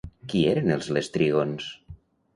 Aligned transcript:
Qui 0.31 0.39
eren 0.53 0.75
els 0.77 0.89
lestrígons? 0.97 1.69